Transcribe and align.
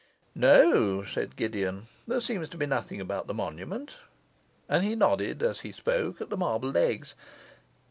'No,' 0.33 1.03
said 1.03 1.35
Gideon, 1.35 1.85
'there 2.07 2.21
seems 2.21 2.49
to 2.49 2.57
be 2.57 2.65
nothing 2.65 2.99
about 2.99 3.27
the 3.27 3.35
monument,' 3.35 3.97
and 4.67 4.83
he 4.83 4.95
nodded, 4.95 5.43
as 5.43 5.59
he 5.59 5.71
spoke, 5.71 6.19
at 6.19 6.31
the 6.31 6.37
marble 6.37 6.71
legs. 6.71 7.13